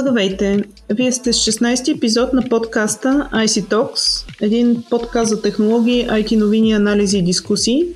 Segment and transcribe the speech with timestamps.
[0.00, 0.64] Здравейте!
[0.90, 6.72] Вие сте с 16-ти епизод на подкаста IC Talks, един подкаст за технологии, IT новини,
[6.72, 7.86] анализи и дискусии.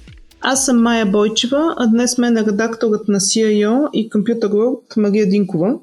[0.40, 5.28] Аз съм Майя Бойчева, а днес мен е редакторът на CIO и Computer World Мария
[5.28, 5.78] Динкова.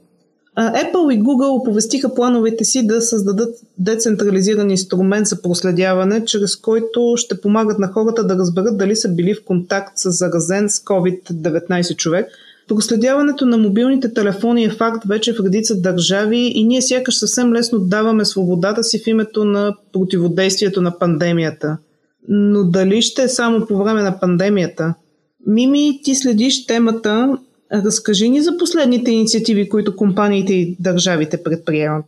[0.58, 7.41] Apple и Google оповестиха плановете си да създадат децентрализиран инструмент за проследяване, чрез който ще
[7.41, 12.27] помагат на хората да разберат дали са били в контакт с заразен с COVID-19 човек–
[12.67, 17.80] Проследяването на мобилните телефони е факт вече в редица държави и ние сякаш съвсем лесно
[17.80, 21.77] даваме свободата си в името на противодействието на пандемията.
[22.30, 24.94] Но дали ще е само по време на пандемията?
[25.48, 27.38] Мими, ти следиш темата.
[27.73, 32.05] Разкажи ни за последните инициативи, които компаниите и държавите предприемат.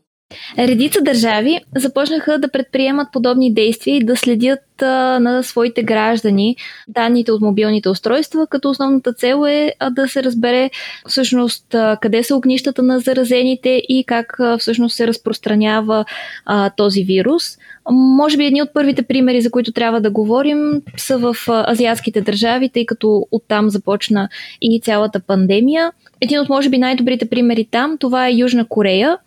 [0.57, 6.55] Редица държави започнаха да предприемат подобни действия и да следят а, на своите граждани
[6.87, 10.69] данните от мобилните устройства, като основната цел е а, да се разбере
[11.07, 16.05] всъщност а, къде са огнищата на заразените и как а, всъщност се разпространява
[16.45, 17.43] а, този вирус.
[17.91, 22.21] Може би едни от първите примери, за които трябва да говорим, са в а, азиатските
[22.21, 24.29] държави, тъй като оттам започна
[24.61, 25.91] и цялата пандемия.
[26.21, 29.17] Един от, може би, най-добрите примери там, това е Южна Корея,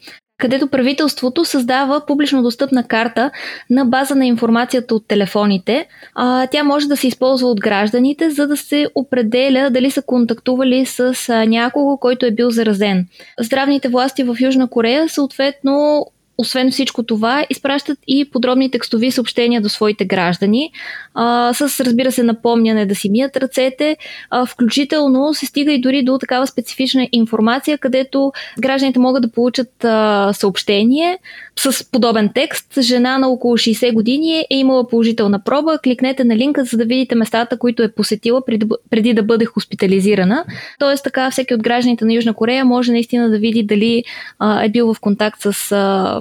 [0.43, 3.31] където правителството създава публично достъпна карта
[3.71, 5.87] на база на информацията от телефоните.
[6.15, 10.87] А, тя може да се използва от гражданите, за да се определя дали са контактували
[10.87, 11.15] с
[11.47, 13.07] някого, който е бил заразен.
[13.41, 16.07] Здравните власти в Южна Корея съответно
[16.39, 20.73] освен всичко това, изпращат и подробни текстови съобщения до своите граждани,
[21.15, 23.97] а, с, разбира се, напомняне да си мият ръцете.
[24.31, 29.85] А, включително се стига и дори до такава специфична информация, където гражданите могат да получат
[29.85, 31.19] а, съобщение
[31.57, 32.81] с подобен текст.
[32.81, 35.79] Жена на около 60 години е имала положителна проба.
[35.79, 38.43] Кликнете на линка, за да видите местата, които е посетила
[38.91, 40.45] преди, да бъде хоспитализирана.
[40.79, 44.05] Тоест така всеки от гражданите на Южна Корея може наистина да види дали
[44.39, 46.21] а, е бил в контакт с а,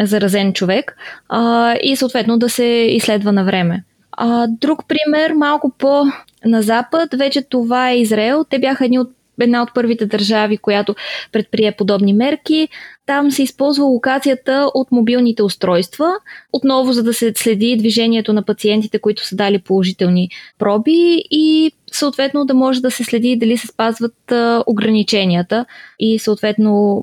[0.00, 0.96] заразен човек
[1.28, 3.84] а, и съответно да се изследва на време.
[4.12, 6.04] А, друг пример, малко по
[6.44, 8.44] на запад, вече това е Израел.
[8.50, 9.10] Те бяха едни от
[9.40, 10.94] една от първите държави, която
[11.32, 12.68] предприе подобни мерки.
[13.06, 16.10] Там се използва локацията от мобилните устройства,
[16.52, 22.44] отново за да се следи движението на пациентите, които са дали положителни проби и съответно
[22.44, 24.32] да може да се следи дали се спазват
[24.66, 25.66] ограниченията
[25.98, 27.02] и съответно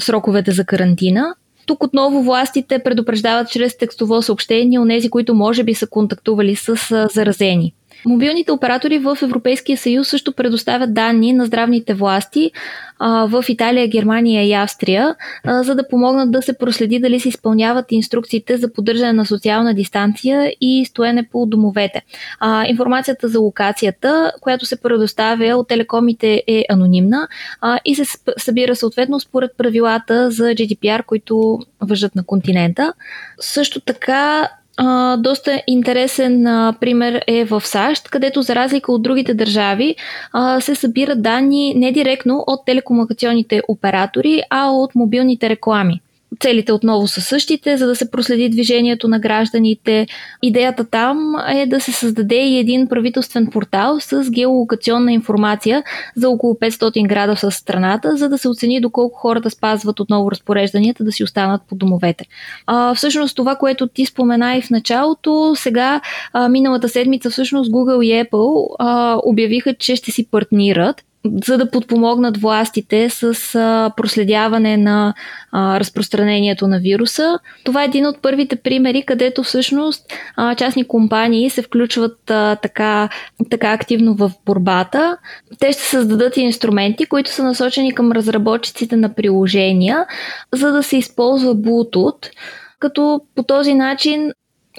[0.00, 1.34] сроковете за карантина.
[1.66, 6.76] Тук отново властите предупреждават чрез текстово съобщение от тези, които може би са контактували с
[7.14, 7.74] заразени.
[8.06, 12.50] Мобилните оператори в Европейския съюз също предоставят данни на здравните власти
[12.98, 15.14] а, в Италия, Германия и Австрия,
[15.44, 19.74] а, за да помогнат да се проследи дали се изпълняват инструкциите за поддържане на социална
[19.74, 22.02] дистанция и стоене по домовете.
[22.40, 27.28] А, информацията за локацията, която се предоставя от телекомите е анонимна
[27.60, 28.04] а, и се
[28.36, 32.92] събира съответно според правилата за GDPR, които въжат на континента.
[33.40, 34.48] Също така
[34.80, 39.96] а, доста интересен а, пример е в САЩ, където за разлика от другите държави
[40.32, 46.00] а, се събират данни не директно от телекомуникационните оператори, а от мобилните реклами.
[46.40, 50.06] Целите отново са същите, за да се проследи движението на гражданите.
[50.42, 55.82] Идеята там е да се създаде и един правителствен портал с геолокационна информация
[56.16, 61.04] за около 500 града в страната, за да се оцени доколко хората спазват отново разпорежданията
[61.04, 62.24] да си останат по домовете.
[62.66, 66.00] А, всъщност това, което ти спомена и в началото, сега
[66.32, 71.04] а, миналата седмица всъщност Google и Apple а, обявиха, че ще си партнират
[71.46, 75.14] за да подпомогнат властите с а, проследяване на
[75.52, 77.38] а, разпространението на вируса.
[77.64, 83.08] Това е един от първите примери, където всъщност а, частни компании се включват а, така,
[83.50, 85.16] така активно в борбата.
[85.58, 90.06] Те ще създадат инструменти, които са насочени към разработчиците на приложения,
[90.52, 92.30] за да се използва Bluetooth
[92.78, 94.32] като по този начин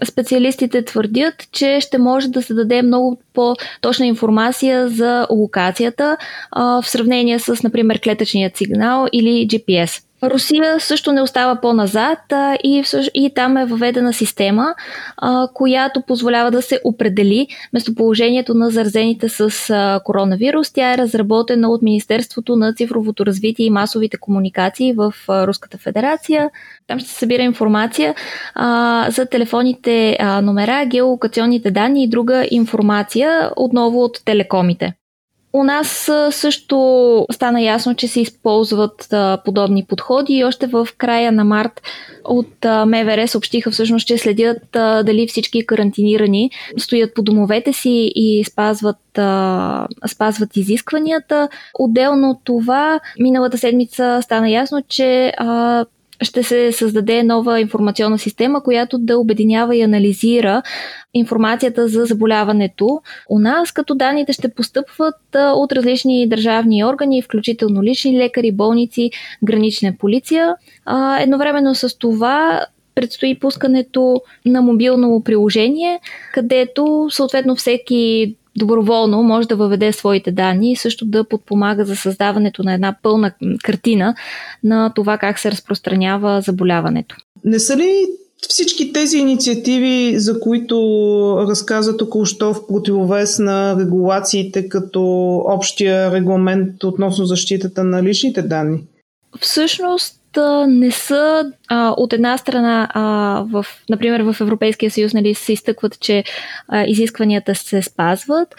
[0.06, 6.18] специалистите твърдят, че ще може да се даде много по-точна информация за локацията
[6.52, 10.04] а, в сравнение с, например, клетъчният сигнал или GPS.
[10.24, 12.84] Русия също не остава по-назад а, и,
[13.14, 14.76] и там е въведена система,
[15.18, 20.72] а, която позволява да се определи местоположението на заразените с а, коронавирус.
[20.72, 26.50] Тя е разработена от Министерството на цифровото развитие и масовите комуникации в а, Руската федерация.
[26.88, 28.16] Там ще се събира информация
[28.56, 34.94] а, за телефонните а, номера, геолокационните данни и друга информация отново от телекомите.
[35.54, 39.14] У нас също стана ясно, че се използват
[39.46, 41.82] подобни подходи и още в края на март
[42.24, 49.20] от МВР съобщиха всъщност, че следят дали всички карантинирани стоят по домовете си и спазват,
[50.08, 51.50] спазват изискванията.
[51.74, 55.34] Отделно от това, миналата седмица стана ясно, че
[56.22, 60.62] ще се създаде нова информационна система, която да обединява и анализира
[61.14, 68.18] информацията за заболяването у нас, като данните ще постъпват от различни държавни органи, включително лични
[68.18, 69.12] лекари, болници,
[69.44, 70.56] гранична полиция.
[71.20, 76.00] Едновременно с това предстои пускането на мобилно приложение,
[76.34, 82.64] където съответно всеки доброволно може да въведе своите данни и също да подпомага за създаването
[82.64, 83.32] на една пълна
[83.64, 84.16] картина
[84.64, 87.16] на това как се разпространява заболяването.
[87.46, 88.06] Не са ли
[88.50, 90.76] всички тези инициативи, за които
[91.50, 95.02] разказа току-що в противовес на регулациите като
[95.46, 98.84] общия регламент относно защитата на личните данни?
[99.42, 100.19] Всъщност
[100.68, 103.02] не са а, от една страна, а,
[103.52, 106.24] в, например в Европейския съюз нали, се изтъкват, че
[106.68, 108.56] а, изискванията се спазват.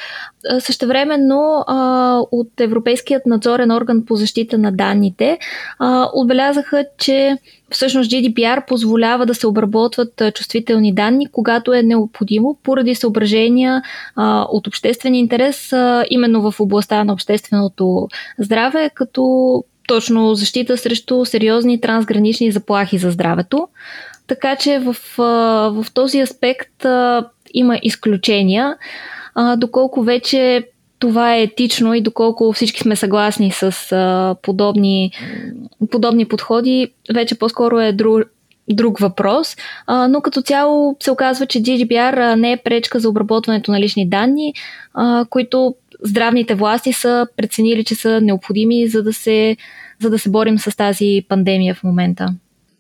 [0.51, 5.39] А, същевременно а, от Европейският надзорен орган по защита на данните
[5.79, 7.37] а, отбелязаха, че
[7.71, 13.83] всъщност GDPR позволява да се обработват чувствителни данни, когато е необходимо, поради съображения
[14.17, 18.09] а, от обществен интерес, а, именно в областта на общественото
[18.39, 23.69] здраве, като точно защита срещу сериозни трансгранични заплахи за здравето.
[24.27, 24.97] Така че в,
[25.73, 26.87] в този аспект
[27.55, 28.77] има изключения.
[29.57, 35.13] Доколко вече това е етично и доколко всички сме съгласни с подобни,
[35.91, 38.23] подобни подходи, вече по-скоро е друг,
[38.69, 43.71] друг въпрос, а, но като цяло се оказва, че GDPR не е пречка за обработването
[43.71, 44.55] на лични данни,
[44.95, 45.75] а, които
[46.05, 49.57] здравните власти са преценили, че са необходими, за да се,
[50.03, 52.29] за да се борим с тази пандемия в момента.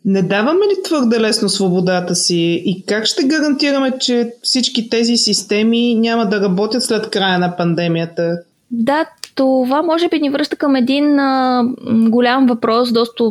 [0.05, 5.95] Не даваме ли твърде лесно свободата си и как ще гарантираме, че всички тези системи
[5.95, 8.39] няма да работят след края на пандемията?
[8.71, 13.25] Да, това може би ни връща към един а, голям въпрос, доста,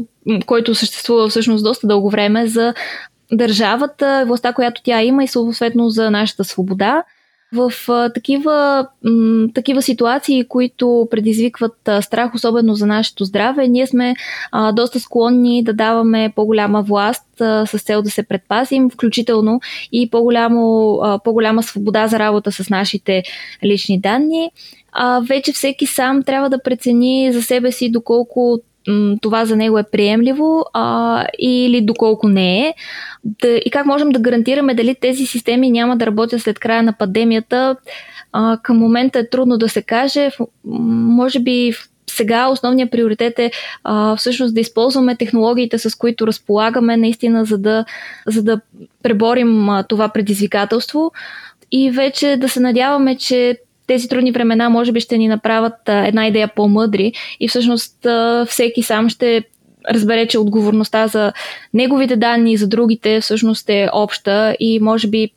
[0.46, 2.74] който съществува всъщност доста дълго време за
[3.32, 7.04] държавата, властта, която тя има и съответно за нашата свобода
[7.54, 13.88] в а, такива, м, такива ситуации, които предизвикват а, страх, особено за нашето здраве, ние
[13.88, 14.16] сме
[14.52, 19.60] а, доста склонни да даваме по-голяма власт а, с цел да се предпазим, включително
[19.92, 23.24] и по-голямо, а, по-голяма свобода за работа с нашите
[23.64, 24.52] лични данни.
[24.92, 28.60] А, вече всеки сам трябва да прецени за себе си доколко
[29.22, 32.74] това за него е приемливо а, или доколко не е.
[33.24, 36.94] Да, и как можем да гарантираме дали тези системи няма да работят след края на
[36.94, 37.76] пандемията.
[38.32, 40.32] А, към момента е трудно да се каже.
[40.66, 41.74] Може би
[42.10, 43.52] сега основният приоритет е
[43.84, 47.86] а, всъщност да използваме технологиите, с които разполагаме, наистина, за да,
[48.28, 48.62] за да
[49.04, 51.12] преборим а, това предизвикателство
[51.72, 53.58] и вече да се надяваме, че
[53.90, 58.46] тези трудни времена може би ще ни направят а, една идея по-мъдри и всъщност а,
[58.46, 59.44] всеки сам ще
[59.90, 61.34] разбере, че отговорността за
[61.74, 65.30] неговите данни и за другите всъщност е обща и може би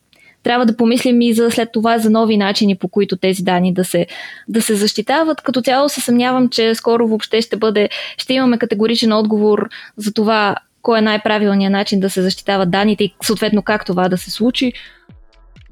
[0.43, 3.84] трябва да помислим и за след това за нови начини, по които тези данни да
[3.84, 4.06] се,
[4.49, 5.40] да се защитават.
[5.40, 10.56] Като цяло се съмнявам, че скоро въобще ще бъде, ще имаме категоричен отговор за това
[10.82, 14.72] кой е най-правилният начин да се защитават данните и съответно как това да се случи.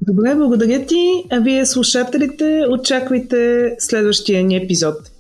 [0.01, 1.25] Добре, благодаря ти.
[1.31, 5.11] А вие, слушателите, очаквайте следващия ни епизод.